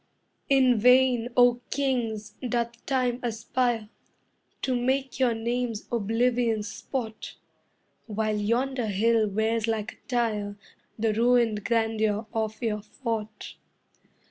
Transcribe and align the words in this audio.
In 0.49 0.79
vain, 0.79 1.29
O 1.37 1.61
Kings, 1.69 2.33
doth 2.49 2.83
time 2.87 3.19
aspire 3.21 3.87
To 4.63 4.75
make 4.75 5.19
your 5.19 5.35
names 5.35 5.87
oblivion's 5.91 6.69
sport, 6.73 7.35
While 8.07 8.37
yonder 8.37 8.87
hill 8.87 9.27
wears 9.29 9.67
like 9.67 9.91
a 10.03 10.07
tier 10.07 10.57
The 10.97 11.13
ruined 11.13 11.63
grandeur 11.65 12.25
of 12.33 12.63
your 12.63 12.81
fort. 12.81 13.57